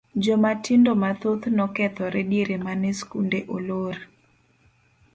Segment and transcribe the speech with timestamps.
[0.23, 3.95] Jomatindo mathoth nokethore diere mane skunde olor.